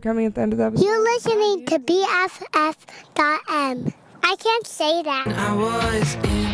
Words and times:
Coming 0.00 0.26
at 0.26 0.34
the 0.34 0.40
end 0.40 0.52
of 0.54 0.58
the 0.58 0.64
episode. 0.64 0.84
You're 0.84 1.02
listening 1.02 1.66
to 1.66 1.78
BFF.M. 1.78 3.44
I 4.22 4.36
can't 4.36 4.66
say 4.66 5.02
that. 5.02 5.26
I 5.26 5.54
was 5.54 6.14
in 6.14 6.49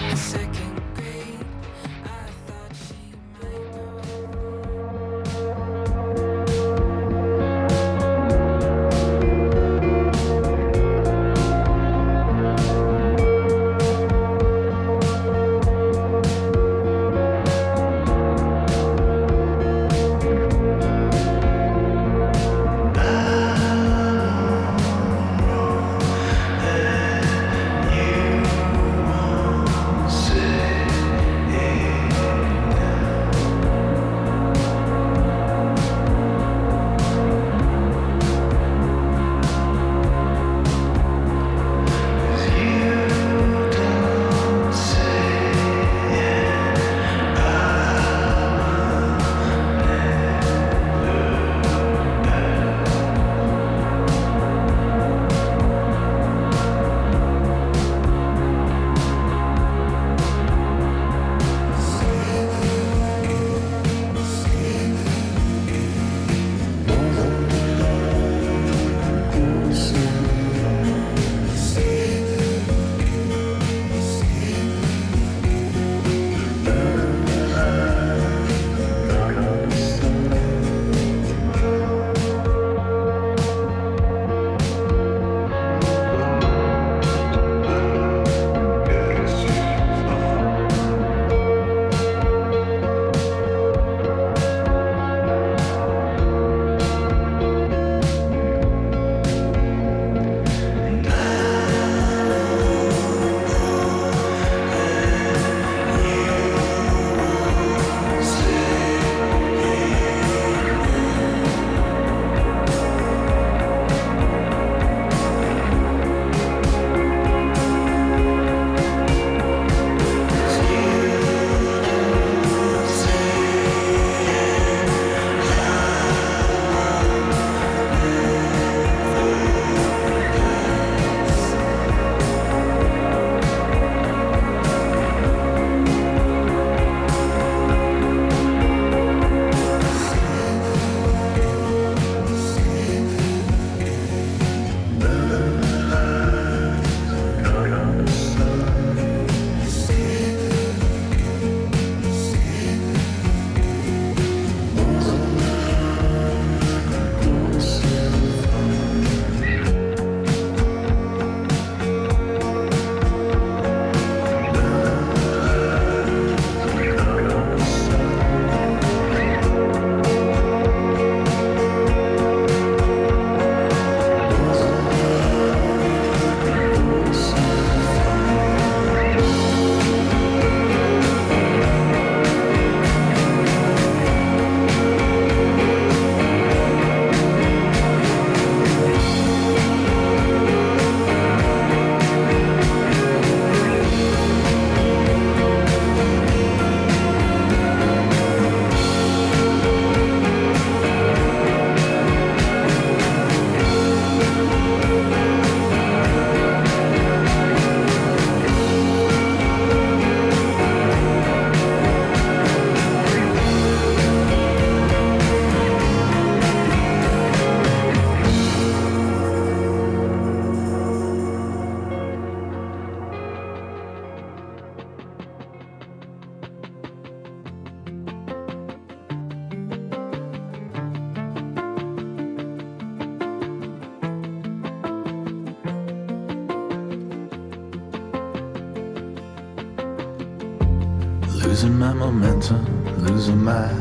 my 241.87 241.93
momentum, 241.93 242.65
losing 243.05 243.45
my 243.45 243.73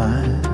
mind. 0.00 0.44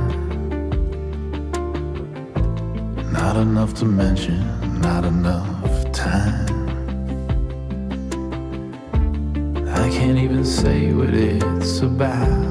Not 3.12 3.36
enough 3.36 3.74
to 3.74 3.84
mention, 3.84 4.40
not 4.80 5.04
enough 5.04 5.92
time. 5.92 6.48
I 9.68 9.90
can't 9.90 10.16
even 10.16 10.46
say 10.46 10.94
what 10.94 11.12
it's 11.12 11.80
about. 11.80 12.43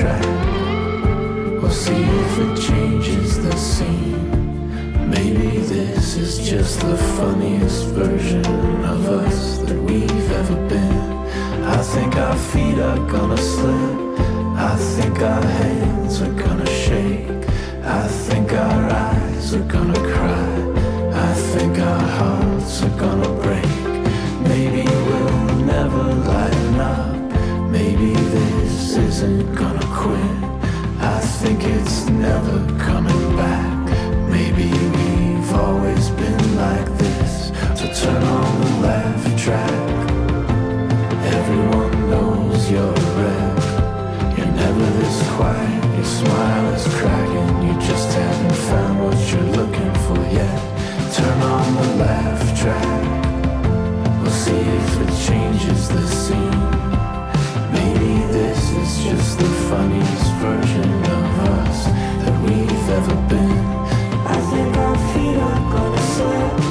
Track. 0.00 0.24
We'll 1.60 1.70
see 1.70 2.02
if 2.22 2.32
it 2.44 2.54
changes 2.68 3.42
the 3.42 3.54
scene. 3.56 5.10
Maybe 5.10 5.58
this 5.58 6.16
is 6.16 6.48
just 6.48 6.80
the 6.80 6.96
funniest 7.18 7.84
version 7.88 8.46
of 8.94 9.00
us 9.24 9.58
that 9.58 9.78
we've 9.88 10.30
ever 10.40 10.56
been. 10.68 11.00
I 11.76 11.82
think 11.92 12.16
our 12.16 12.36
feet 12.50 12.78
are 12.78 13.02
gonna 13.14 13.36
slip. 13.36 13.98
I 14.70 14.74
think 14.96 15.20
our 15.20 15.44
hands 15.60 16.22
are 16.22 16.36
gonna 16.44 16.70
shake. 16.84 17.28
I 17.84 18.06
think 18.26 18.52
our 18.52 18.82
eyes 19.06 19.54
are 19.54 19.68
gonna 19.76 20.02
cry. 20.14 20.50
I 21.28 21.32
think 21.52 21.78
our 21.78 22.06
hearts 22.18 22.82
are 22.86 22.96
gonna 23.04 23.32
break. 23.44 23.74
Maybe 24.48 24.84
we'll 25.06 25.56
never 25.74 26.04
lighten 26.30 26.80
up. 26.80 27.09
Maybe 27.70 28.12
this 28.14 28.96
isn't 28.96 29.54
gonna 29.54 29.86
quit. 29.92 30.36
I 31.00 31.20
think 31.40 31.62
it's 31.62 32.06
never 32.08 32.58
coming 32.78 33.36
back. 33.36 33.88
Maybe 34.28 34.68
we've 34.96 35.52
always 35.54 36.10
been 36.10 36.56
like 36.56 36.86
this. 36.98 37.52
So 37.78 37.86
turn 37.92 38.22
on 38.24 38.60
the 38.60 38.70
laugh 38.86 39.24
track. 39.40 39.70
Everyone 41.38 42.10
knows 42.10 42.70
you're 42.72 42.82
a 42.82 43.10
wreck. 43.16 44.36
You're 44.36 44.54
never 44.64 44.86
this 44.98 45.18
quiet. 45.36 45.94
Your 45.94 46.04
smile 46.04 46.74
is 46.74 46.86
cracking. 46.98 47.68
You 47.68 47.74
just 47.80 48.12
haven't 48.12 48.56
found 48.68 49.04
what 49.04 49.18
you're 49.30 49.52
looking 49.58 49.94
for 50.06 50.20
yet. 50.34 50.58
Turn 51.14 51.40
on 51.42 51.74
the 51.76 51.88
laugh 52.04 52.42
track. 52.60 53.00
We'll 54.20 54.30
see 54.32 54.58
if 54.58 55.00
it 55.02 55.12
changes 55.26 55.88
the 55.88 56.06
scene. 56.08 56.89
Maybe 57.72 58.12
this 58.32 58.70
is 58.72 59.04
just 59.04 59.38
the 59.38 59.50
funniest 59.68 60.32
version 60.44 60.90
of 61.18 61.24
us 61.58 61.84
that 62.24 62.36
we've 62.42 62.88
ever 62.98 63.16
been. 63.28 63.58
I 64.26 64.38
think 64.50 64.76
our 64.76 64.98
feet 65.12 65.36
are 65.36 65.60
gonna 65.72 66.02
slip. 66.14 66.69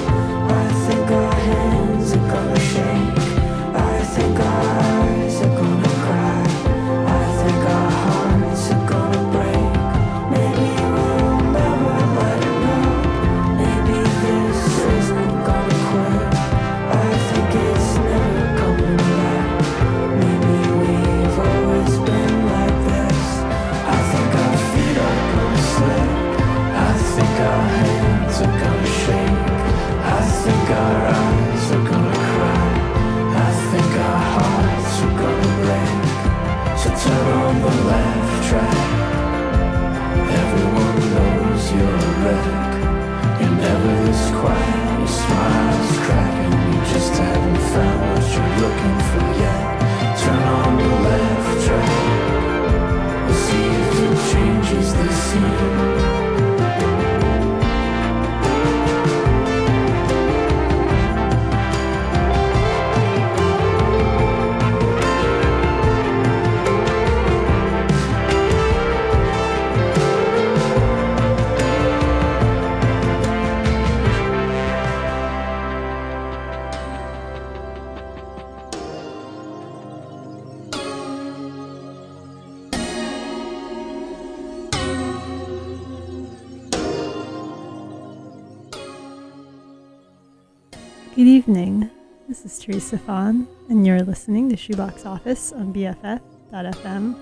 Fawn, 92.97 93.47
and 93.69 93.85
you're 93.85 94.01
listening 94.01 94.49
to 94.49 94.57
Shoebox 94.57 95.05
Office 95.05 95.51
on 95.51 95.73
BFF.FM. 95.73 97.15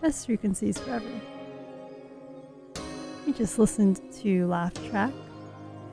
Best 0.00 0.26
frequencies 0.26 0.78
forever. 0.78 1.08
We 3.26 3.32
just 3.32 3.58
listened 3.58 4.00
to 4.20 4.46
Laugh 4.46 4.74
Track 4.90 5.12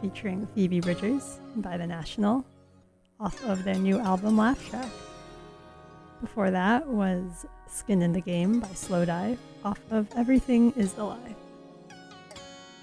featuring 0.01 0.47
Phoebe 0.55 0.81
Bridgers 0.81 1.39
by 1.55 1.77
The 1.77 1.87
National 1.87 2.45
off 3.19 3.44
of 3.45 3.63
their 3.63 3.75
new 3.75 3.99
album 3.99 4.37
Laugh 4.37 4.69
Track. 4.69 4.89
Before 6.21 6.51
that 6.51 6.87
was 6.87 7.45
Skin 7.68 8.01
in 8.01 8.11
the 8.11 8.21
Game 8.21 8.59
by 8.59 8.68
Slowdive 8.69 9.37
off 9.63 9.79
of 9.91 10.07
Everything 10.18 10.73
is 10.75 10.97
Alive. 10.97 11.35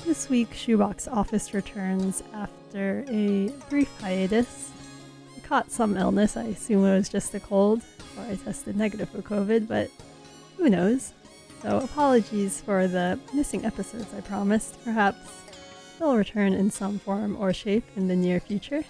This 0.05 0.29
week, 0.29 0.55
Shoebox 0.55 1.09
Office 1.09 1.53
returns 1.53 2.23
after 2.33 3.05
a 3.09 3.49
brief 3.69 3.91
hiatus. 4.01 4.71
Caught 5.47 5.71
some 5.71 5.97
illness. 5.97 6.37
I 6.37 6.45
assume 6.45 6.85
it 6.85 6.97
was 6.97 7.09
just 7.09 7.35
a 7.35 7.41
cold, 7.41 7.83
or 8.19 8.25
I 8.25 8.35
tested 8.37 8.77
negative 8.77 9.09
for 9.09 9.23
COVID, 9.23 9.69
but 9.69 9.91
who 10.57 10.69
knows? 10.69 11.13
So, 11.63 11.79
apologies 11.79 12.61
for 12.61 12.87
the 12.87 13.19
missing 13.33 13.65
episodes 13.65 14.13
I 14.17 14.21
promised. 14.21 14.83
Perhaps 14.85 15.19
they'll 15.99 16.17
return 16.17 16.53
in 16.53 16.71
some 16.71 16.99
form 16.99 17.37
or 17.39 17.53
shape 17.53 17.85
in 17.97 18.09
the 18.09 18.17
near 18.17 18.41
future. 18.41 18.85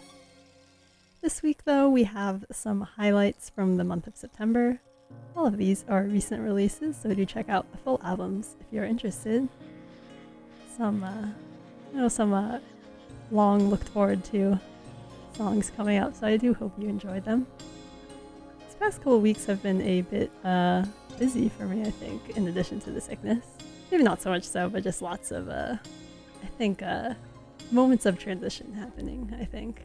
This 1.20 1.42
week, 1.42 1.64
though, 1.64 1.88
we 1.88 2.04
have 2.04 2.44
some 2.50 2.80
highlights 2.80 3.50
from 3.50 3.76
the 3.76 3.84
month 3.84 4.06
of 4.06 4.16
September. 4.16 4.80
All 5.36 5.46
of 5.46 5.56
these 5.56 5.84
are 5.88 6.02
recent 6.04 6.42
releases, 6.42 6.96
so 6.96 7.14
do 7.14 7.24
check 7.24 7.48
out 7.48 7.70
the 7.70 7.78
full 7.78 8.00
albums 8.02 8.56
if 8.60 8.66
you're 8.72 8.84
interested 8.84 9.48
some 10.76 11.02
uh, 11.02 11.28
you 11.92 12.00
know 12.00 12.08
some 12.08 12.32
uh, 12.32 12.58
long 13.30 13.70
looked 13.70 13.88
forward 13.88 14.22
to 14.24 14.58
songs 15.36 15.70
coming 15.76 15.98
out 15.98 16.16
so 16.16 16.26
i 16.26 16.36
do 16.36 16.54
hope 16.54 16.72
you 16.78 16.88
enjoyed 16.88 17.24
them. 17.24 17.46
These 18.64 18.74
past 18.80 18.98
couple 18.98 19.20
weeks 19.20 19.44
have 19.46 19.62
been 19.62 19.82
a 19.82 20.00
bit 20.02 20.30
uh, 20.44 20.84
busy 21.18 21.48
for 21.48 21.66
me 21.66 21.82
i 21.82 21.90
think 21.90 22.30
in 22.36 22.48
addition 22.48 22.80
to 22.80 22.90
the 22.90 23.00
sickness. 23.00 23.44
Maybe 23.90 24.02
not 24.02 24.22
so 24.22 24.30
much 24.30 24.44
so 24.44 24.68
but 24.68 24.82
just 24.82 25.02
lots 25.02 25.30
of 25.30 25.48
uh, 25.48 25.76
i 26.42 26.46
think 26.58 26.82
uh, 26.82 27.14
moments 27.70 28.06
of 28.06 28.18
transition 28.18 28.72
happening 28.72 29.34
i 29.40 29.44
think. 29.44 29.82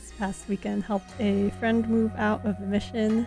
This 0.00 0.12
past 0.18 0.48
weekend 0.48 0.84
helped 0.84 1.12
a 1.18 1.50
friend 1.58 1.88
move 1.88 2.12
out 2.16 2.44
of 2.44 2.58
the 2.60 2.66
mission. 2.66 3.26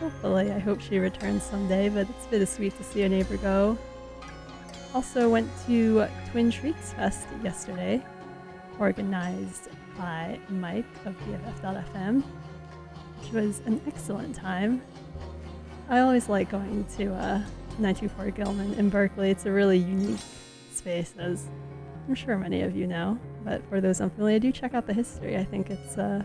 Hopefully 0.00 0.50
i 0.50 0.58
hope 0.58 0.80
she 0.80 0.98
returns 0.98 1.42
someday 1.42 1.88
but 1.88 2.08
it's 2.08 2.26
bittersweet 2.26 2.76
to 2.78 2.84
see 2.84 3.02
a 3.02 3.08
neighbor 3.08 3.36
go. 3.36 3.76
Also 4.94 5.28
went 5.28 5.48
to 5.66 6.06
Twin 6.30 6.50
Shrieks 6.50 6.92
Fest 6.92 7.26
yesterday, 7.42 8.02
organized 8.78 9.68
by 9.96 10.38
Mike 10.48 10.84
of 11.04 11.14
BFF.fm, 11.20 12.22
which 13.20 13.32
was 13.32 13.60
an 13.66 13.80
excellent 13.86 14.34
time. 14.34 14.82
I 15.88 16.00
always 16.00 16.28
like 16.28 16.50
going 16.50 16.84
to 16.96 17.12
uh, 17.14 17.38
924 17.78 18.30
Gilman 18.30 18.74
in 18.74 18.88
Berkeley. 18.88 19.30
It's 19.30 19.46
a 19.46 19.52
really 19.52 19.78
unique 19.78 20.20
space, 20.72 21.14
as 21.18 21.48
I'm 22.08 22.14
sure 22.14 22.36
many 22.36 22.62
of 22.62 22.74
you 22.74 22.86
know, 22.86 23.18
but 23.44 23.62
for 23.68 23.80
those 23.80 24.00
unfamiliar, 24.00 24.38
do 24.38 24.52
check 24.52 24.74
out 24.74 24.86
the 24.86 24.94
history. 24.94 25.36
I 25.36 25.44
think 25.44 25.70
it's 25.70 25.98
uh, 25.98 26.22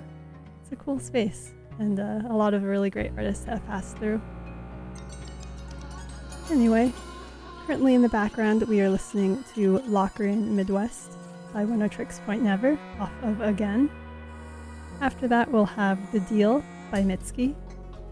it's 0.62 0.72
a 0.72 0.76
cool 0.76 1.00
space, 1.00 1.54
and 1.80 2.00
uh, 2.00 2.22
a 2.30 2.36
lot 2.36 2.54
of 2.54 2.64
really 2.64 2.90
great 2.90 3.12
artists 3.18 3.46
have 3.46 3.66
passed 3.66 3.98
through. 3.98 4.22
Anyway, 6.50 6.94
currently 7.66 7.94
in 7.94 8.02
the 8.02 8.10
background, 8.10 8.64
we 8.64 8.82
are 8.82 8.90
listening 8.90 9.44
to 9.56 9.80
Locrian 9.80 10.56
Midwest 10.56 11.17
by 11.58 11.66
Oneohtrix 11.66 12.24
Point 12.24 12.44
Never 12.44 12.78
off 13.00 13.12
of 13.24 13.42
Again. 13.42 13.90
After 15.02 15.28
that, 15.28 15.52
we'll 15.52 15.66
have 15.66 16.12
The 16.12 16.20
Deal 16.20 16.64
by 16.92 17.02
Mitski 17.02 17.56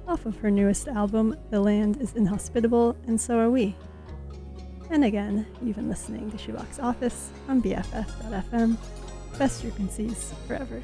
off 0.08 0.26
of 0.26 0.36
her 0.38 0.50
newest 0.50 0.88
album, 0.88 1.38
The 1.52 1.60
Land 1.60 2.02
is 2.02 2.16
Inhospitable 2.16 2.98
and 3.06 3.22
So 3.22 3.38
Are 3.38 3.52
We. 3.52 3.76
And 4.90 5.04
again, 5.06 5.46
you've 5.62 5.76
been 5.76 5.90
listening 5.90 6.32
to 6.32 6.40
Shoebox 6.40 6.80
Office 6.80 7.30
on 7.48 7.62
BFF.fm. 7.62 8.78
Best 9.38 9.62
frequencies 9.62 10.34
forever. 10.48 10.82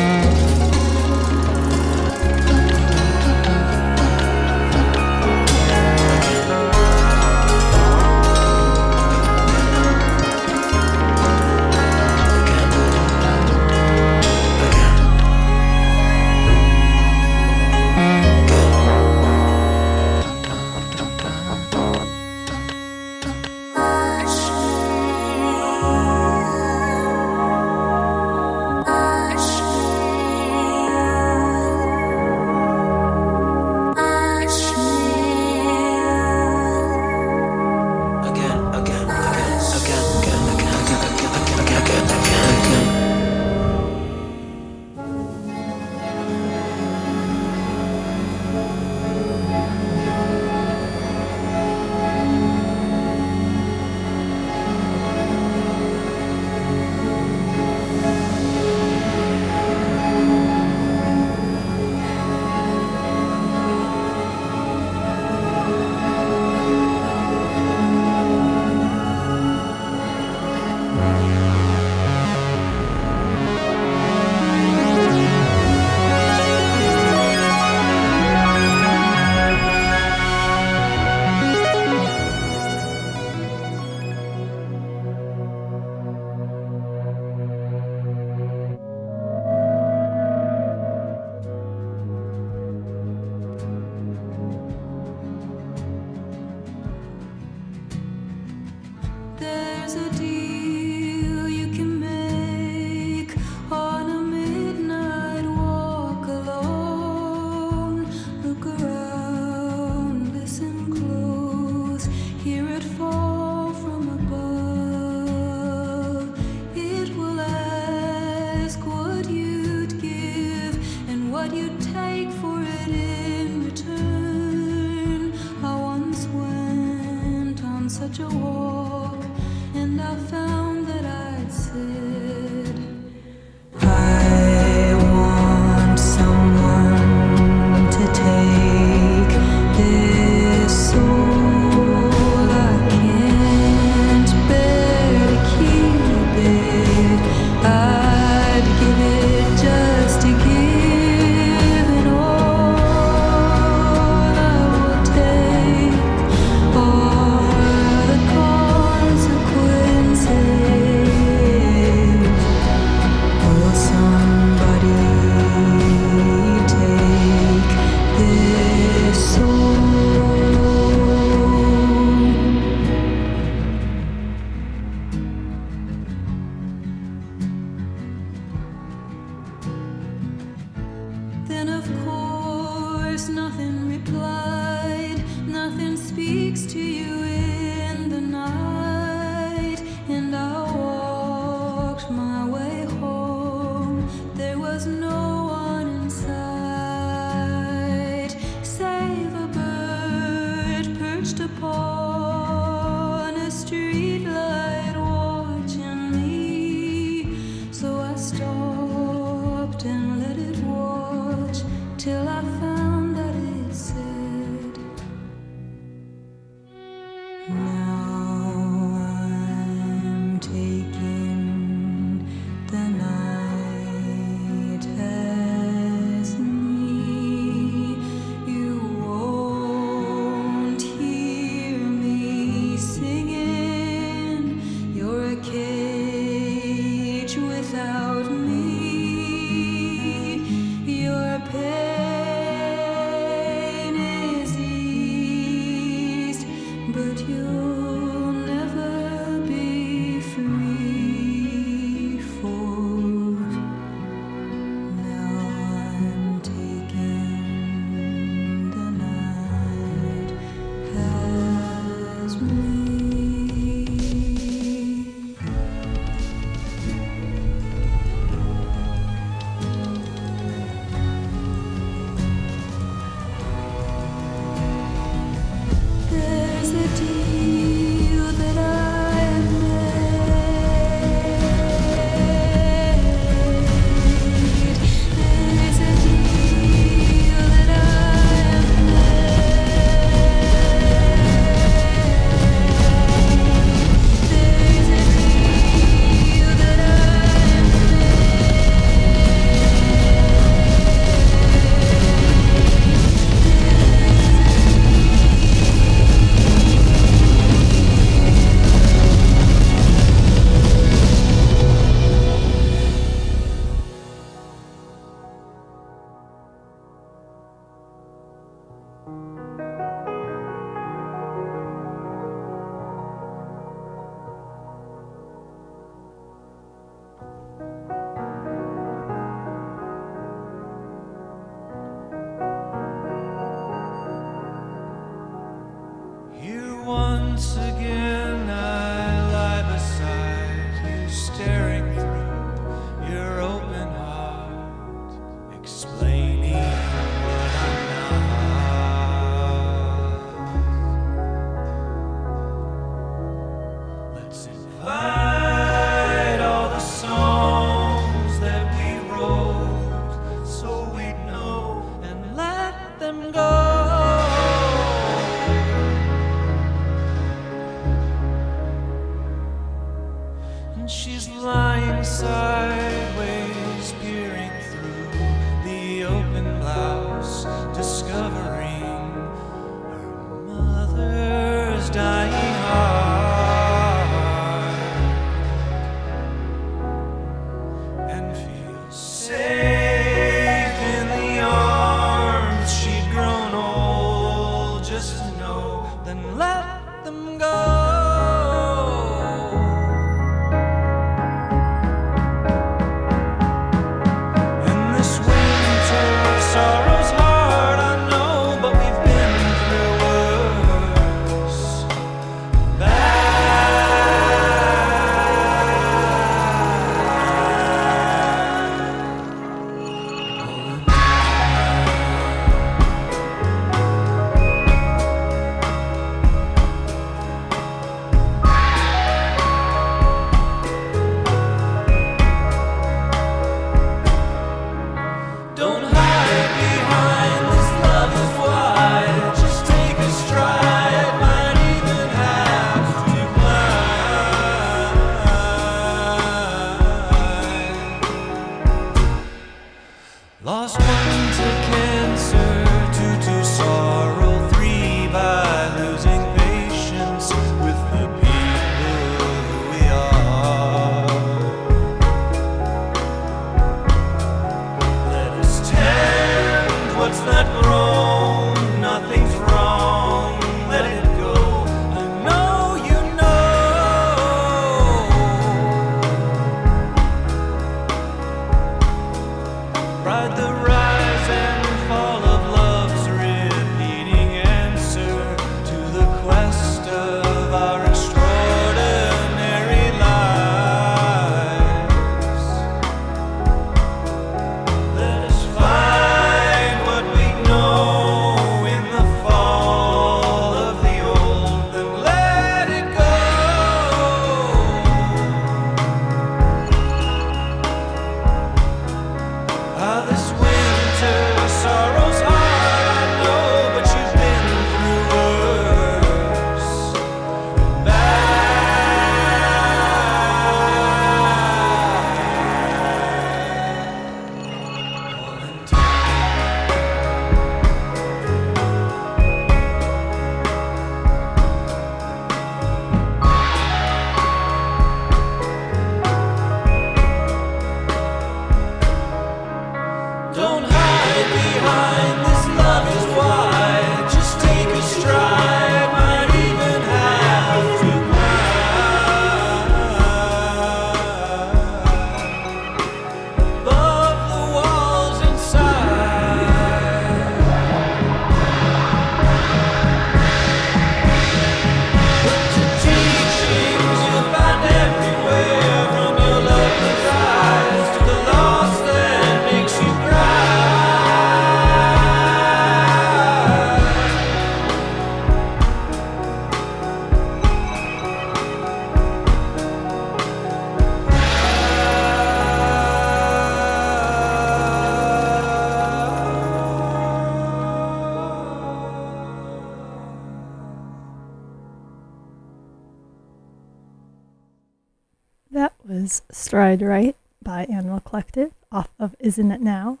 was 596.04 596.20
Stride 596.30 596.82
Rite 596.82 597.16
by 597.42 597.64
Animal 597.64 597.98
Collective 597.98 598.52
off 598.70 598.90
of 598.98 599.16
Isn't 599.20 599.50
It 599.50 599.62
Now. 599.62 600.00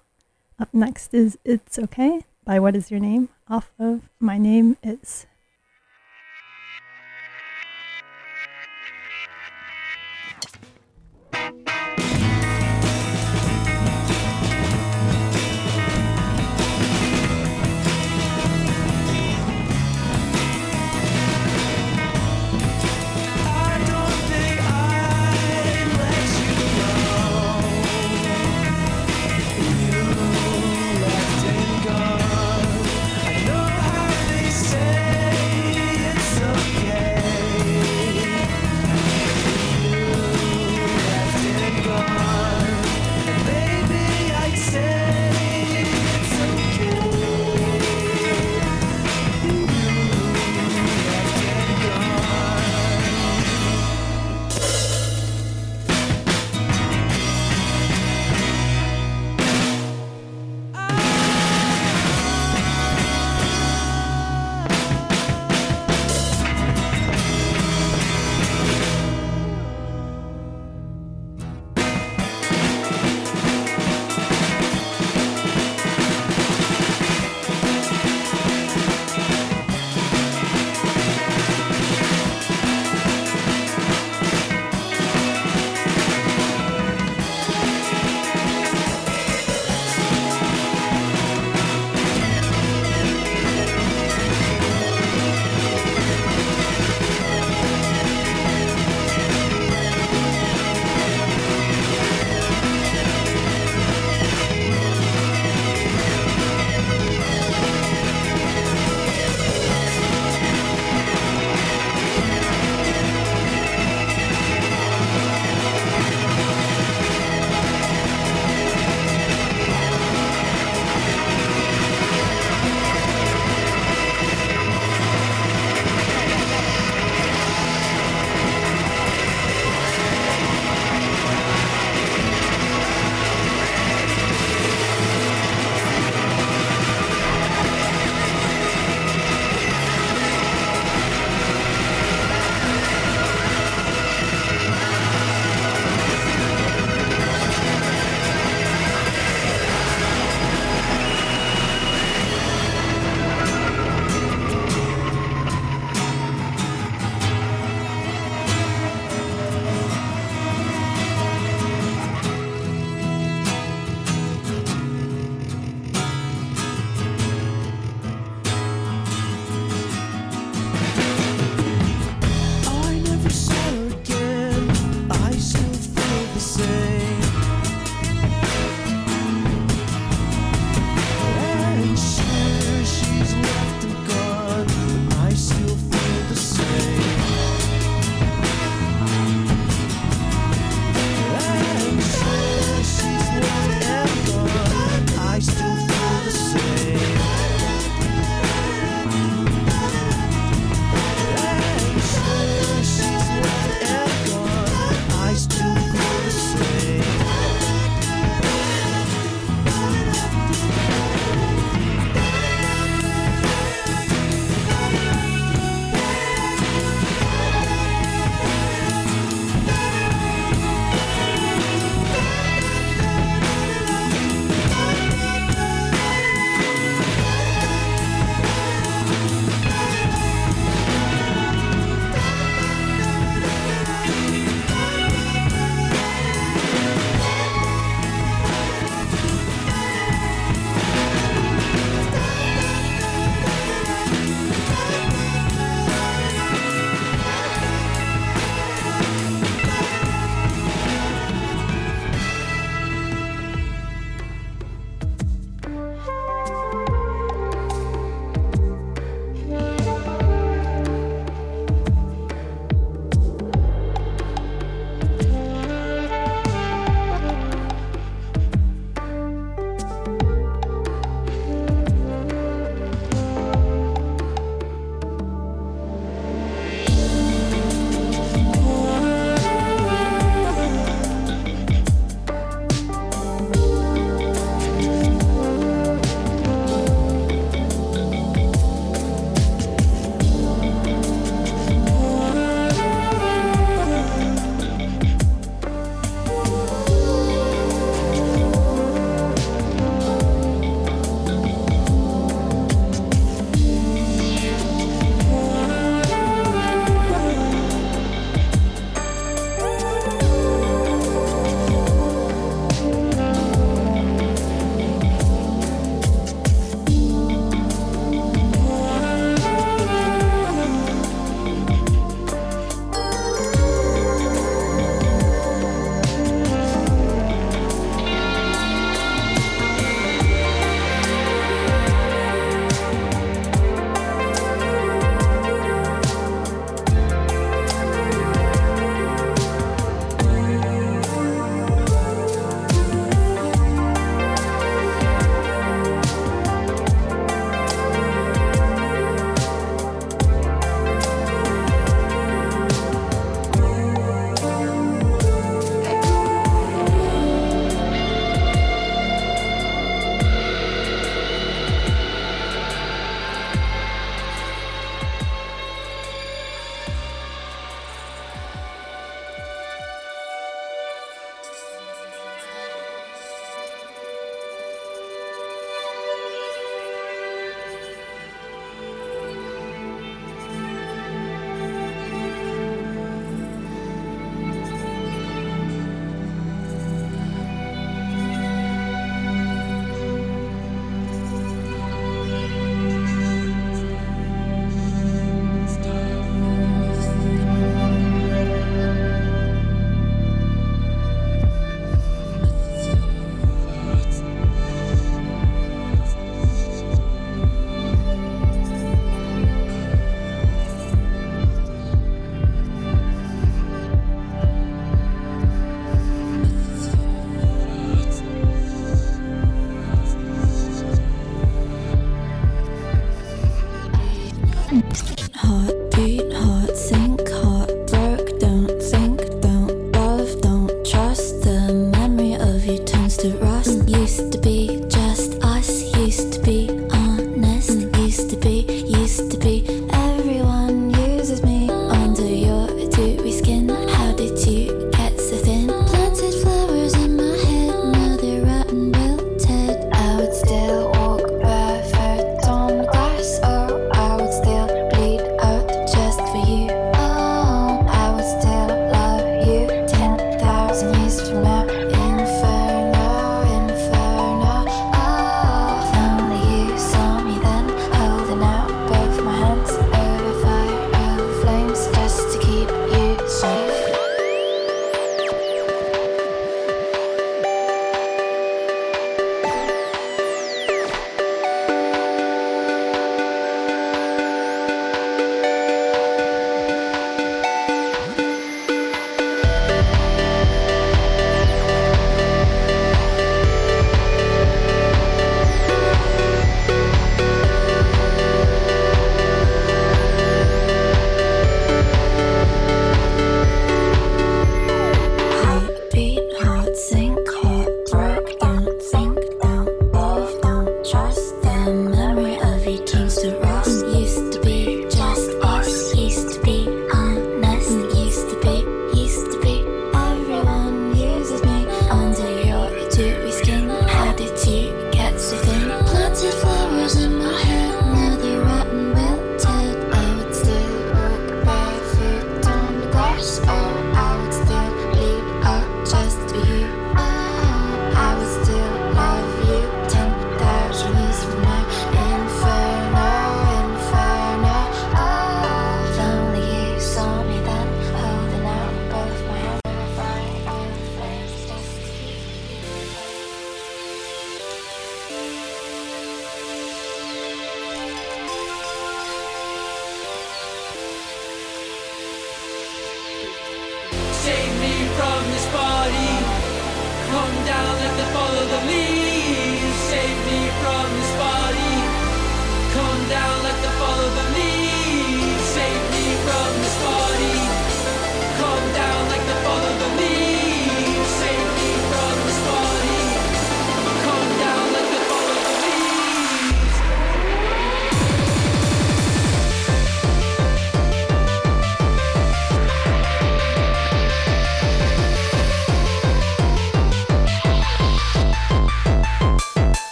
Up 0.58 0.68
next 0.74 1.14
is 1.14 1.38
It's 1.46 1.78
Okay 1.78 2.20
by 2.44 2.60
What 2.60 2.76
Is 2.76 2.90
Your 2.90 3.00
Name 3.00 3.30
off 3.48 3.72
of 3.78 4.02
My 4.20 4.36
Name 4.36 4.76
Is. 4.82 5.24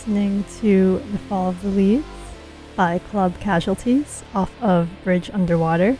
Listening 0.00 0.44
to 0.62 1.02
The 1.12 1.18
Fall 1.18 1.50
of 1.50 1.60
the 1.60 1.68
Leaves 1.68 2.06
by 2.74 3.00
Club 3.10 3.38
Casualties 3.38 4.24
off 4.34 4.50
of 4.62 4.88
Bridge 5.04 5.28
Underwater. 5.28 5.98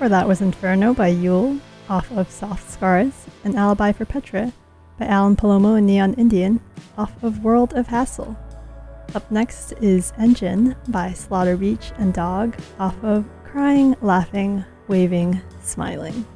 Or 0.00 0.08
that 0.08 0.26
was 0.26 0.40
Inferno 0.40 0.94
by 0.94 1.12
yeule 1.12 1.60
off 1.88 2.10
of 2.10 2.28
softscars, 2.28 3.12
and 3.44 3.54
Alibi 3.54 3.92
for 3.92 4.04
Petra 4.04 4.52
by 4.98 5.06
Alan 5.06 5.36
Palomo 5.36 5.78
and 5.78 5.86
Neon 5.86 6.14
Indian 6.14 6.58
off 6.98 7.22
of 7.22 7.44
World 7.44 7.72
of 7.74 7.86
Hassle. 7.86 8.36
Up 9.14 9.30
next 9.30 9.74
is 9.80 10.12
Engine 10.18 10.74
by 10.88 11.12
Slaughter 11.12 11.56
Beach 11.56 11.92
and 11.98 12.12
Dog 12.12 12.56
off 12.80 12.96
of 13.04 13.24
Crying, 13.44 13.94
Laughing, 14.02 14.64
Waving, 14.88 15.40
Smiling. 15.62 16.26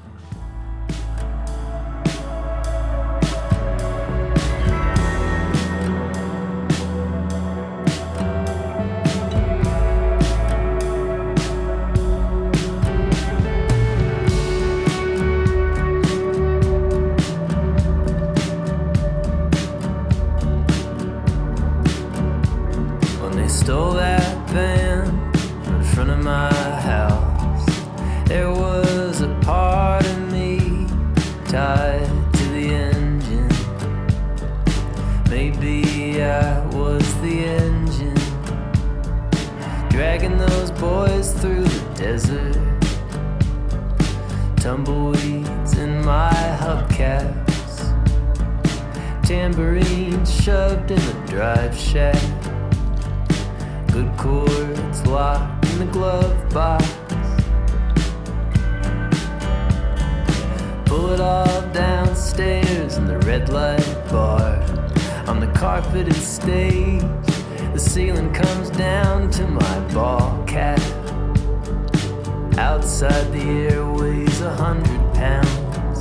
Pull 60.95 61.11
it 61.11 61.21
all 61.21 61.61
downstairs 61.73 62.99
in 62.99 63.07
the 63.07 63.19
red 63.27 63.49
light 63.49 63.85
bar. 64.13 64.63
On 65.27 65.41
the 65.41 65.49
carpeted 65.49 66.15
stage, 66.15 67.03
the 67.73 67.81
ceiling 67.81 68.33
comes 68.33 68.71
down 68.71 69.29
to 69.33 69.45
my 69.45 69.81
ball 69.93 70.41
cap. 70.47 70.79
Outside 72.59 73.33
the 73.33 73.43
air 73.43 73.85
weighs 73.85 74.41
a 74.41 74.55
hundred 74.55 75.03
pounds. 75.15 76.01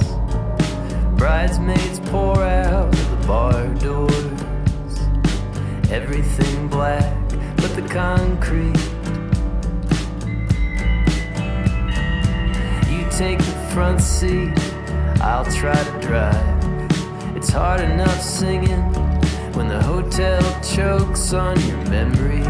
Bridesmaids 1.18 2.00
pour 2.12 2.38
out 2.44 2.94
of 2.94 3.10
the 3.10 3.28
bar 3.28 3.70
doors. 3.80 5.00
Everything 5.90 6.68
black 6.68 7.12
but 7.56 7.74
the 7.76 7.88
concrete. 7.90 8.78
You 12.94 13.10
take 13.10 13.39
the 13.39 13.70
front 13.74 14.00
seat, 14.00 14.54
I'll 15.26 15.45
try 15.45 15.74
to 15.74 15.99
drive. 16.01 17.38
It's 17.38 17.49
hard 17.49 17.80
enough 17.80 18.21
singing 18.21 18.82
when 19.53 19.69
the 19.69 19.82
hotel 19.82 20.41
chokes 20.61 21.32
on 21.32 21.57
your 21.61 21.78
memories. 21.86 22.45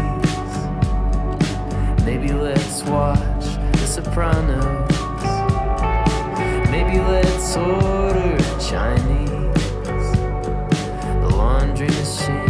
Maybe 2.04 2.32
let's 2.32 2.82
watch 2.82 3.44
The 3.78 3.86
Sopranos. 3.86 4.90
Maybe 6.68 6.98
let's 6.98 7.56
order 7.56 8.36
Chinese. 8.58 9.30
The 11.22 11.28
laundry 11.30 11.86
machine 11.86 12.43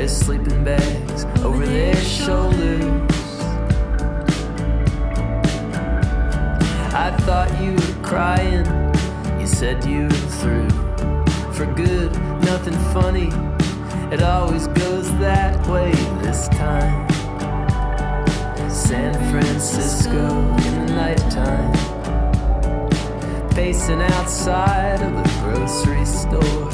There's 0.00 0.16
sleeping 0.16 0.64
bags 0.64 1.26
over 1.44 1.66
their 1.66 1.94
shoulders. 1.94 2.80
I 6.94 7.14
thought 7.20 7.50
you 7.60 7.72
were 7.74 8.02
crying. 8.02 8.64
You 9.38 9.46
said 9.46 9.84
you 9.84 10.04
were 10.04 10.26
through. 10.40 10.70
For 11.52 11.66
good, 11.74 12.18
nothing 12.44 12.78
funny. 12.94 13.28
It 14.10 14.22
always 14.22 14.68
goes 14.68 15.14
that 15.18 15.66
way 15.66 15.92
this 16.22 16.48
time. 16.48 17.06
San 18.70 19.12
Francisco 19.30 20.24
in 20.64 20.86
the 20.86 20.94
nighttime. 20.94 21.72
Pacing 23.50 24.00
outside 24.00 25.02
of 25.02 25.12
the 25.12 25.30
grocery 25.42 26.06
store. 26.06 26.70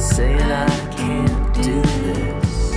Saying 0.00 0.40
I 0.42 0.66
can't 0.96 1.33
do 1.64 1.80
this. 1.80 2.72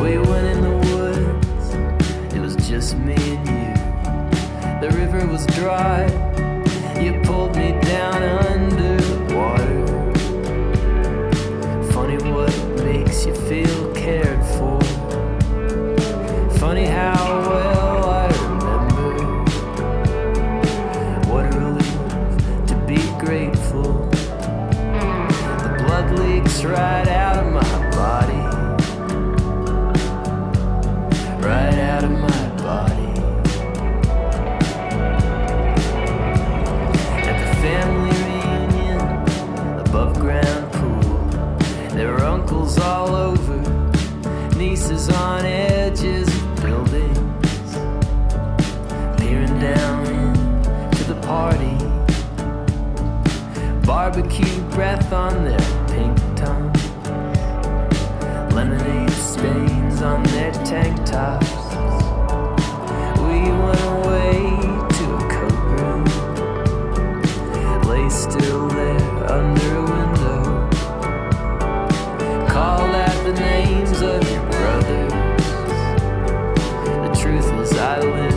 We 0.00 0.16
went 0.16 0.46
in 0.46 0.60
the 0.62 0.76
woods. 0.88 2.34
It 2.34 2.40
was 2.40 2.56
just 2.66 2.96
me 2.96 3.12
and 3.12 3.46
you. 3.46 3.74
The 4.80 4.96
river 4.96 5.26
was 5.26 5.44
dry. 5.48 6.06
You 6.98 7.20
pulled 7.24 7.56
me 7.56 7.72
down 7.82 8.22
breath 54.70 55.12
on 55.12 55.44
their 55.44 55.58
pink 55.88 56.16
tongues, 56.36 56.90
lemonade 58.54 59.10
stains 59.10 60.02
on 60.02 60.22
their 60.24 60.52
tank 60.52 61.04
tops. 61.04 61.50
We 63.20 63.50
went 63.50 63.84
away 63.98 64.32
to 64.96 65.04
a 65.16 65.18
coat 65.30 65.58
room 65.74 66.04
lay 67.88 68.08
still 68.08 68.68
there 68.68 69.32
under 69.32 69.76
a 69.76 69.82
window. 69.82 70.42
Called 72.48 72.94
out 72.94 73.24
the 73.24 73.32
names 73.32 74.00
of 74.00 74.30
your 74.30 74.44
brothers. 74.50 75.12
The 76.86 77.10
truth 77.20 77.52
was, 77.54 77.72
I 77.76 78.00
lived 78.00 78.29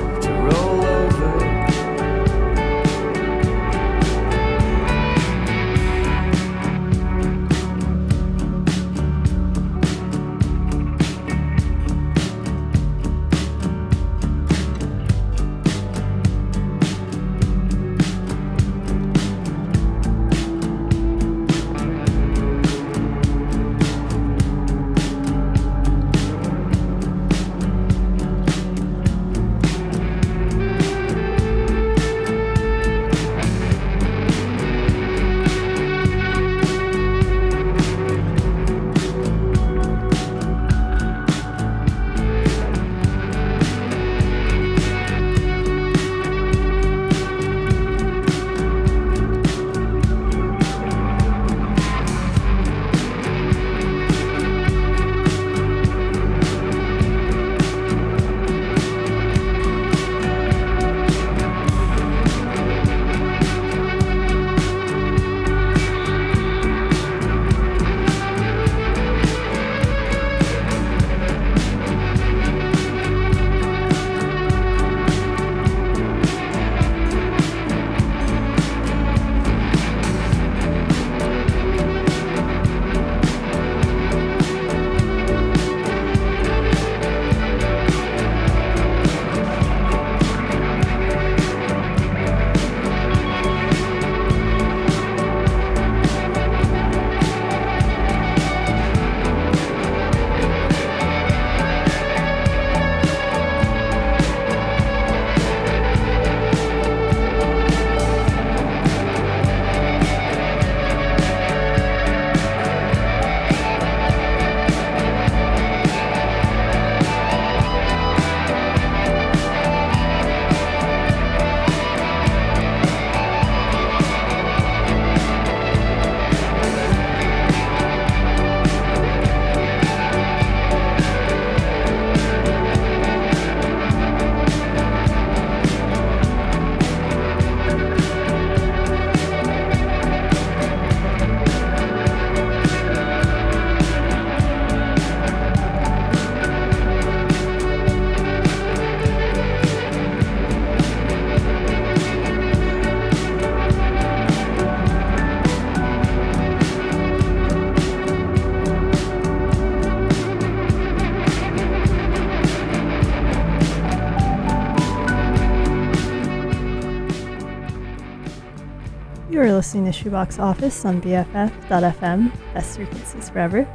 To 169.73 169.91
Shoebox 169.91 170.37
Office 170.37 170.85
on 170.85 171.01
BFF.FM, 171.01 172.31
best 172.53 172.75
frequencies 172.75 173.31
forever. 173.31 173.67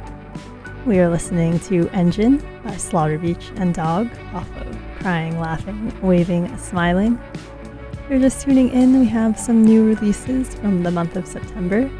We 0.85 0.97
are 0.99 1.09
listening 1.09 1.59
to 1.59 1.89
Engine 1.89 2.37
by 2.63 2.77
Slaughter 2.77 3.17
Beach 3.17 3.51
and 3.57 3.73
Dog 3.73 4.09
off 4.33 4.47
of 4.61 4.77
Crying, 5.01 5.37
Laughing, 5.41 5.93
Waving, 6.01 6.57
Smiling. 6.57 7.19
If 7.33 8.09
you're 8.09 8.19
just 8.19 8.45
tuning 8.45 8.69
in, 8.69 8.97
we 8.97 9.07
have 9.07 9.37
some 9.37 9.61
new 9.61 9.85
releases 9.85 10.55
from 10.55 10.83
the 10.83 10.91
month 10.91 11.17
of 11.17 11.27
September. 11.27 11.91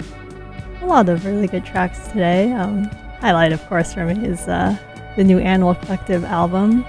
A 0.82 0.86
lot 0.86 1.10
of 1.10 1.26
really 1.26 1.48
good 1.48 1.66
tracks 1.66 2.08
today. 2.08 2.54
Um, 2.54 2.86
highlight, 3.20 3.52
of 3.52 3.62
course, 3.68 3.94
for 3.94 4.06
me 4.06 4.26
is 4.26 4.48
uh, 4.48 4.78
the 5.18 5.26
new 5.26 5.40
Animal 5.40 5.76
Collective 5.76 6.24
album. 6.24 6.86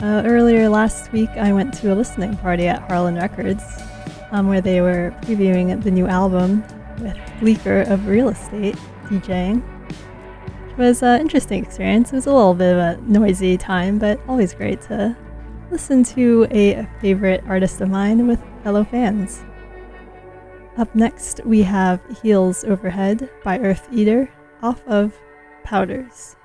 Uh, 0.00 0.22
earlier 0.24 0.70
last 0.70 1.12
week, 1.12 1.28
I 1.32 1.52
went 1.52 1.74
to 1.74 1.92
a 1.92 1.94
listening 1.94 2.34
party 2.38 2.66
at 2.66 2.80
Harlan 2.88 3.16
Records 3.16 3.62
um, 4.32 4.48
where 4.48 4.60
they 4.60 4.80
were 4.80 5.14
previewing 5.22 5.82
the 5.82 5.90
new 5.90 6.06
album 6.06 6.64
with 7.00 7.16
Bleeker 7.40 7.82
of 7.82 8.06
Real 8.06 8.28
Estate 8.28 8.76
DJing. 9.06 9.62
It 10.70 10.78
was 10.78 11.02
an 11.02 11.20
interesting 11.20 11.64
experience. 11.64 12.12
It 12.12 12.16
was 12.16 12.26
a 12.26 12.32
little 12.32 12.54
bit 12.54 12.72
of 12.72 12.78
a 12.78 13.00
noisy 13.02 13.56
time, 13.56 13.98
but 13.98 14.20
always 14.28 14.54
great 14.54 14.80
to 14.82 15.16
listen 15.70 16.02
to 16.04 16.46
a 16.50 16.88
favorite 17.00 17.44
artist 17.46 17.80
of 17.80 17.90
mine 17.90 18.26
with 18.26 18.42
fellow 18.62 18.84
fans. 18.84 19.42
Up 20.76 20.94
next, 20.94 21.40
we 21.44 21.62
have 21.62 22.00
Heels 22.22 22.64
Overhead 22.64 23.28
by 23.44 23.58
Eartheater 23.58 24.28
off 24.62 24.86
of 24.86 25.18
Powders. 25.64 26.36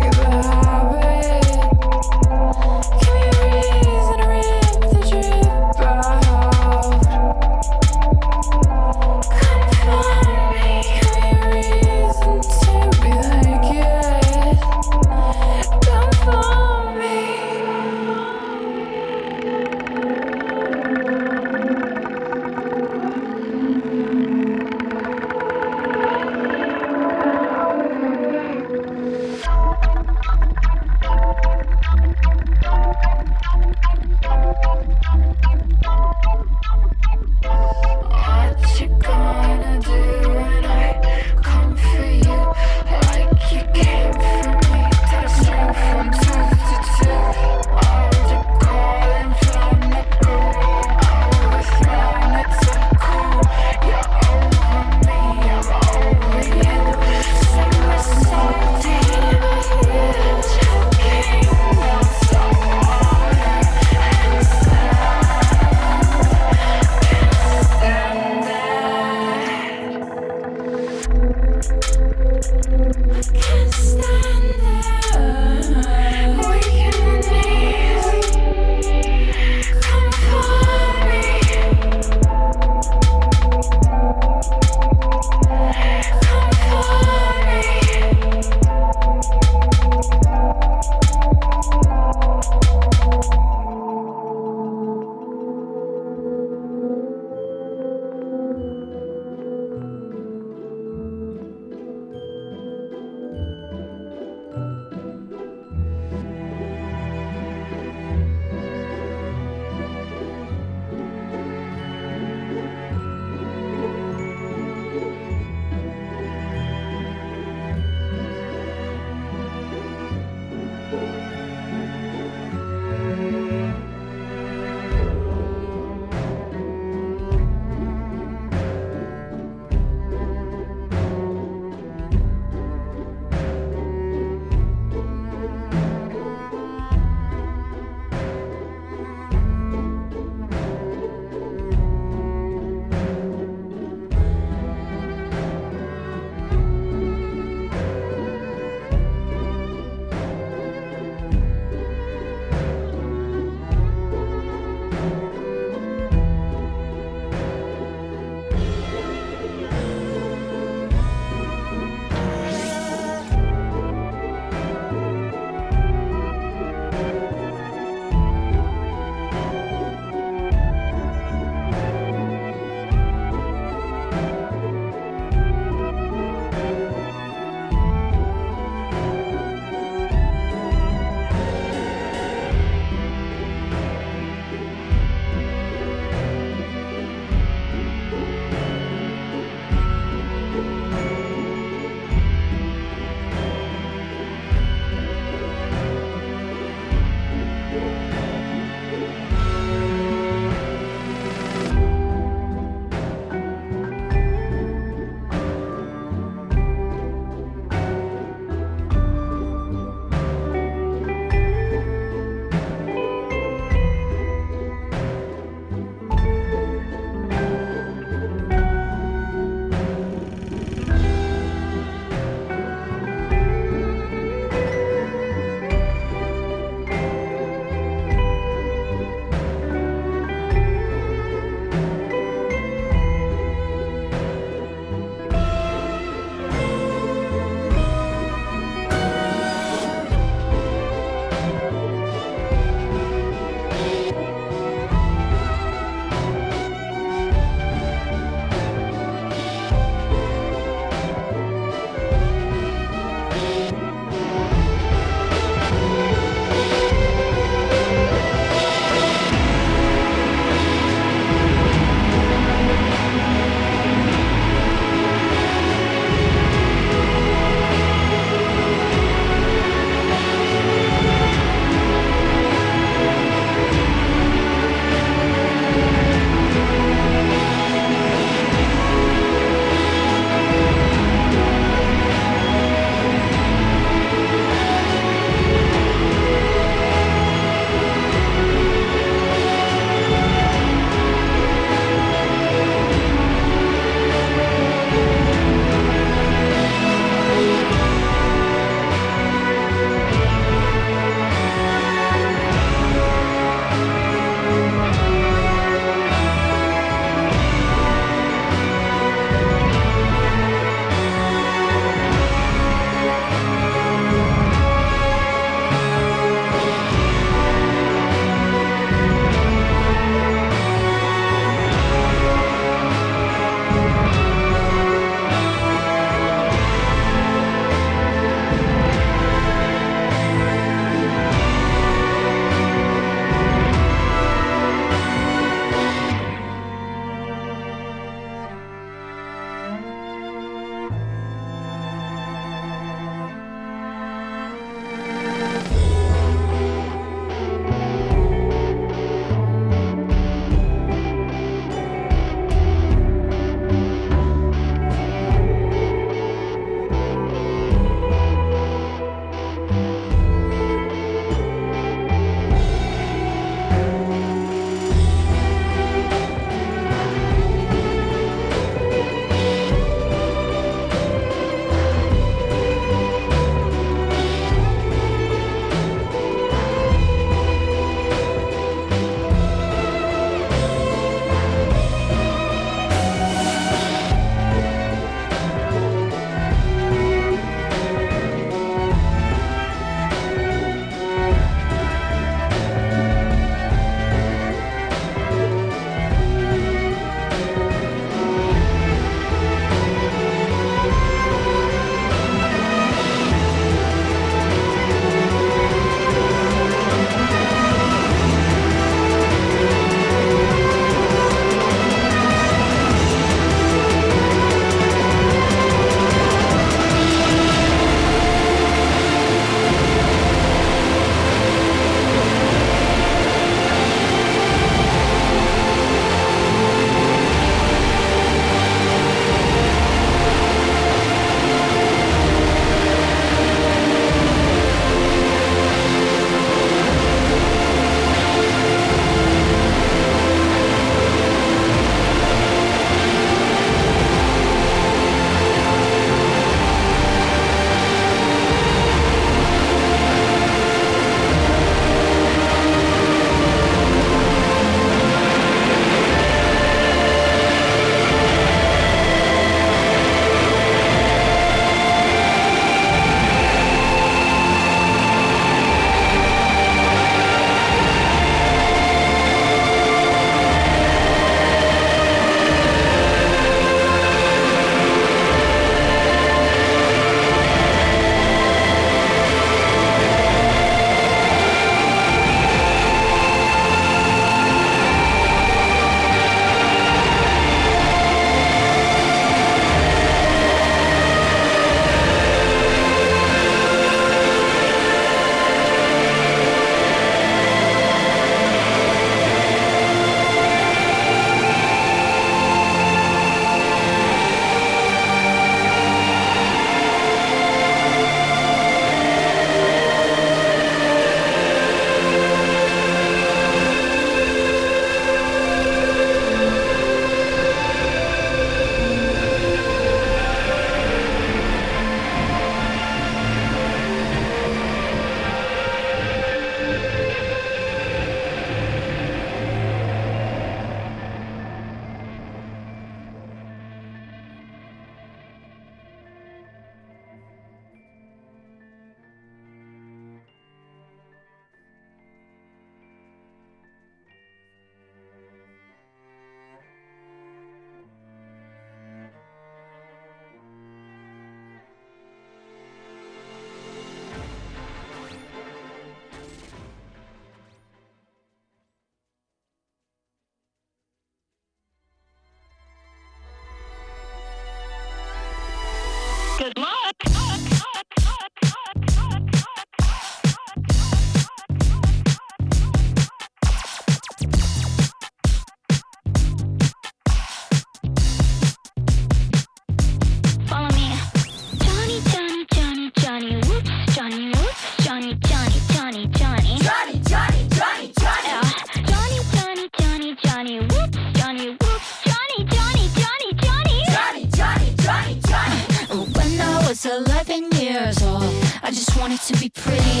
To 599.26 599.36
be 599.38 599.50
pretty. 599.50 600.00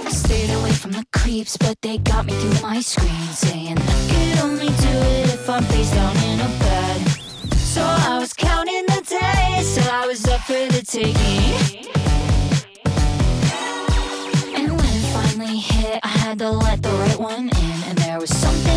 I 0.00 0.10
stayed 0.10 0.50
away 0.50 0.72
from 0.72 0.92
the 0.92 1.04
creeps, 1.12 1.56
but 1.56 1.80
they 1.80 1.98
got 1.98 2.26
me 2.26 2.32
through 2.32 2.60
my 2.60 2.80
screen, 2.80 3.26
saying 3.30 3.78
I 3.78 4.08
could 4.10 4.44
only 4.44 4.66
do 4.66 4.94
it 5.12 5.34
if 5.34 5.48
I'm 5.48 5.62
face 5.64 5.92
down 5.92 6.16
in 6.16 6.40
a 6.40 6.48
bed. 6.58 7.00
So 7.56 7.82
I 7.82 8.18
was 8.18 8.32
counting 8.32 8.84
the 8.86 9.02
days 9.08 9.74
till 9.76 9.90
I 9.90 10.06
was 10.06 10.26
up 10.26 10.40
for 10.40 10.52
the 10.52 10.82
taking. 10.84 11.86
And 14.56 14.72
when 14.72 14.92
it 14.98 15.06
finally 15.14 15.58
hit, 15.58 16.00
I 16.02 16.08
had 16.08 16.38
to 16.40 16.50
let 16.50 16.82
the 16.82 16.90
right 16.90 17.18
one 17.18 17.48
in. 17.48 17.82
And 17.88 17.98
there 17.98 18.18
was 18.18 18.30
something 18.30 18.71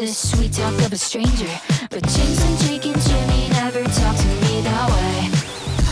the 0.00 0.06
sweet 0.06 0.52
talk 0.52 0.72
of 0.80 0.92
a 0.94 0.96
stranger, 0.96 1.50
but 1.90 2.02
James 2.08 2.42
and 2.42 2.58
Jake 2.60 2.86
and 2.86 2.98
Jimmy 3.02 3.50
never 3.50 3.82
talked 3.82 4.18
to 4.18 4.28
me 4.44 4.62
that 4.62 4.88
way. 4.88 5.28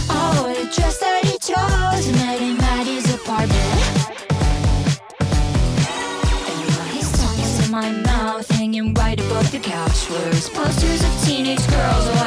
I 0.09 0.41
wore 0.41 0.55
the 0.55 0.65
dress 0.73 0.99
that 1.01 1.27
he 1.27 1.33
chose 1.33 2.13
met 2.13 2.41
him 2.41 2.59
at 2.59 2.87
apartment. 3.13 3.59
And 6.49 6.65
while 6.73 6.89
his 6.89 7.13
tongue 7.21 7.39
was 7.39 7.67
in 7.67 7.71
my 7.71 7.91
mouth, 7.91 8.49
hanging 8.51 8.95
right 8.95 9.21
above 9.21 9.53
the 9.53 9.59
couch, 9.59 10.09
were 10.09 10.31
his 10.31 10.49
posters 10.49 11.05
of 11.05 11.25
teenage 11.27 11.67
girls. 11.69 12.18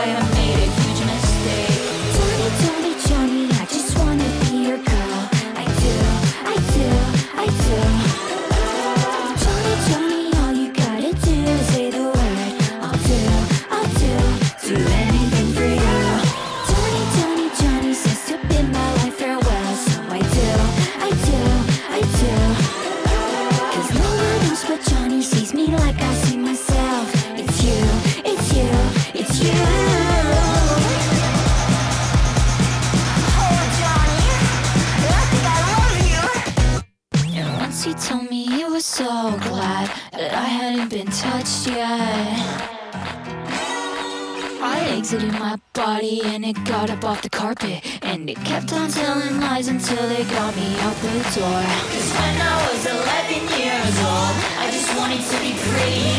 Got 46.81 46.89
up 46.89 47.05
off 47.05 47.21
the 47.21 47.29
carpet. 47.29 47.79
And 48.01 48.27
it 48.27 48.37
kept 48.43 48.73
on 48.73 48.89
telling 48.89 49.39
lies 49.39 49.67
until 49.67 50.09
it 50.09 50.27
got 50.29 50.55
me 50.55 50.67
out 50.79 50.95
the 50.95 51.13
door. 51.37 51.61
Cause 51.93 52.09
when 52.17 52.41
I 52.41 52.55
was 52.65 52.81
11 52.89 53.37
years 53.61 53.95
old, 54.01 54.33
I 54.57 54.65
just 54.73 54.89
wanted 54.97 55.21
to 55.21 55.35
be 55.45 55.53
pretty. 55.61 56.09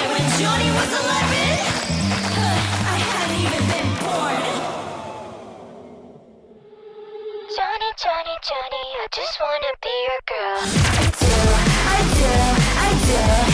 And 0.00 0.06
when 0.10 0.26
Johnny 0.40 0.70
was 0.78 0.90
11, 0.98 1.06
I 2.90 2.98
hadn't 3.12 3.38
even 3.46 3.62
been 3.70 3.90
born. 4.02 4.42
Johnny, 7.54 7.90
Johnny, 8.02 8.36
Johnny, 8.50 8.84
I 8.98 9.06
just 9.14 9.34
wanna 9.38 9.72
be 9.86 9.94
your 10.08 10.22
girl. 10.26 10.58
I 10.98 11.06
do, 11.22 11.34
I 11.86 12.00
do, 12.18 12.34
I 12.82 13.46
do. 13.46 13.49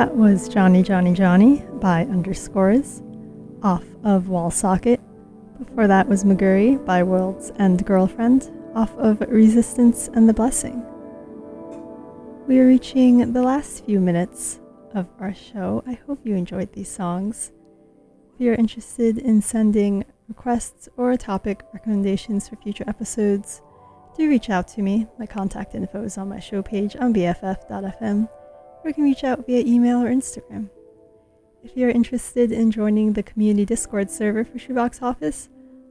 That 0.00 0.16
was 0.16 0.48
Johnny 0.48 0.82
Johnny 0.82 1.12
Johnny 1.12 1.62
by 1.74 2.06
Underscores 2.06 3.02
off 3.62 3.84
of 4.02 4.28
Wallsocket. 4.28 4.98
Before 5.58 5.86
that 5.86 6.08
was 6.08 6.24
McGurry 6.24 6.82
by 6.86 7.02
World's 7.02 7.52
End 7.58 7.84
Girlfriend 7.84 8.50
off 8.74 8.96
of 8.96 9.20
Resistance 9.20 10.08
and 10.14 10.26
the 10.26 10.32
Blessing. 10.32 10.82
We 12.46 12.60
are 12.60 12.66
reaching 12.66 13.34
the 13.34 13.42
last 13.42 13.84
few 13.84 14.00
minutes 14.00 14.58
of 14.94 15.06
our 15.18 15.34
show. 15.34 15.84
I 15.86 15.98
hope 16.06 16.20
you 16.24 16.34
enjoyed 16.34 16.72
these 16.72 16.90
songs. 16.90 17.52
If 18.32 18.40
you're 18.40 18.54
interested 18.54 19.18
in 19.18 19.42
sending 19.42 20.06
requests 20.28 20.88
or 20.96 21.14
topic 21.18 21.62
recommendations 21.74 22.48
for 22.48 22.56
future 22.56 22.84
episodes, 22.86 23.60
do 24.16 24.30
reach 24.30 24.48
out 24.48 24.66
to 24.68 24.80
me. 24.80 25.08
My 25.18 25.26
contact 25.26 25.74
info 25.74 26.04
is 26.04 26.16
on 26.16 26.30
my 26.30 26.40
show 26.40 26.62
page 26.62 26.96
on 26.96 27.12
bff.fm 27.12 28.30
or 28.82 28.88
you 28.88 28.94
can 28.94 29.04
reach 29.04 29.24
out 29.24 29.46
via 29.46 29.60
email 29.60 30.02
or 30.02 30.08
Instagram. 30.08 30.70
If 31.62 31.76
you're 31.76 31.90
interested 31.90 32.52
in 32.52 32.70
joining 32.70 33.12
the 33.12 33.22
community 33.22 33.66
Discord 33.66 34.10
server 34.10 34.44
for 34.44 34.58
Shoebox 34.58 35.02
Office, 35.02 35.48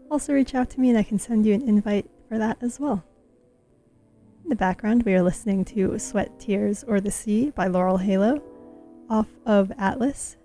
also 0.09 0.33
reach 0.33 0.55
out 0.55 0.69
to 0.71 0.79
me 0.79 0.89
and 0.89 0.97
I 0.97 1.03
can 1.03 1.19
send 1.19 1.45
you 1.45 1.53
an 1.53 1.61
invite 1.61 2.09
for 2.27 2.37
that 2.37 2.57
as 2.61 2.79
well. 2.79 3.03
In 4.43 4.49
the 4.49 4.55
background, 4.55 5.03
we 5.03 5.13
are 5.13 5.21
listening 5.21 5.63
to 5.65 5.99
Sweat, 5.99 6.39
Tears, 6.39 6.83
or 6.83 6.99
the 6.99 7.11
Sea 7.11 7.51
by 7.51 7.67
Laurel 7.67 7.97
Halo 7.97 8.41
off 9.09 9.27
of 9.45 9.71
Atlas, 9.77 10.37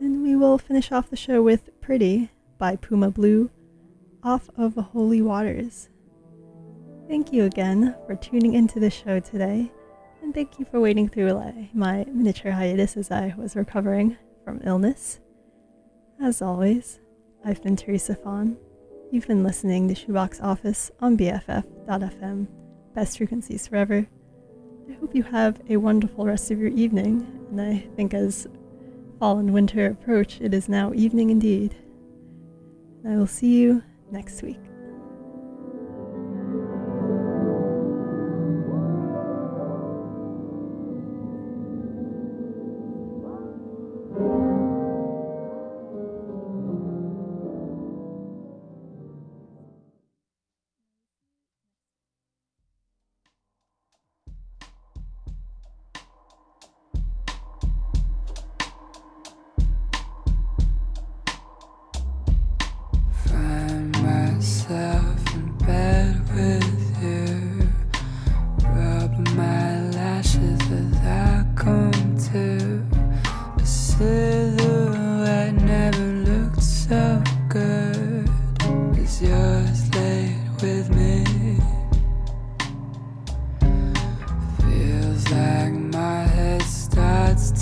and 0.00 0.22
we 0.22 0.36
will 0.36 0.56
finish 0.56 0.90
off 0.92 1.10
the 1.10 1.16
show 1.16 1.42
with 1.42 1.68
Pretty 1.80 2.30
by 2.56 2.76
Puma 2.76 3.10
Blue 3.10 3.50
off 4.22 4.48
of 4.56 4.74
Holy 4.76 5.20
Waters. 5.20 5.88
Thank 7.08 7.32
you 7.32 7.44
again 7.44 7.94
for 8.06 8.14
tuning 8.14 8.54
into 8.54 8.80
the 8.80 8.90
show 8.90 9.20
today. 9.20 9.72
And 10.22 10.34
thank 10.34 10.58
you 10.58 10.64
for 10.64 10.80
waiting 10.80 11.08
through 11.08 11.32
my 11.72 12.04
miniature 12.12 12.52
hiatus 12.52 12.96
as 12.96 13.10
I 13.10 13.34
was 13.36 13.56
recovering 13.56 14.16
from 14.44 14.60
illness. 14.64 15.20
As 16.20 16.42
always, 16.42 17.00
I've 17.44 17.62
been 17.62 17.76
Teresa 17.76 18.14
Fawn. 18.14 18.56
You've 19.10 19.26
been 19.26 19.42
listening 19.42 19.88
to 19.88 19.94
Shoebox 19.94 20.40
Office 20.40 20.90
on 21.00 21.16
BFF.fm, 21.16 22.46
best 22.94 23.16
frequencies 23.16 23.66
forever. 23.66 24.06
I 24.88 24.92
hope 25.00 25.14
you 25.14 25.22
have 25.24 25.60
a 25.68 25.78
wonderful 25.78 26.26
rest 26.26 26.50
of 26.50 26.58
your 26.58 26.70
evening, 26.70 27.26
and 27.50 27.60
I 27.60 27.78
think 27.96 28.14
as 28.14 28.46
fall 29.18 29.38
and 29.38 29.52
winter 29.52 29.86
approach, 29.86 30.40
it 30.40 30.54
is 30.54 30.68
now 30.68 30.92
evening 30.94 31.30
indeed. 31.30 31.74
And 33.02 33.14
I 33.14 33.16
will 33.16 33.26
see 33.26 33.58
you 33.58 33.82
next 34.10 34.42
week. 34.42 34.69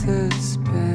to 0.05 0.31
spend. 0.41 0.88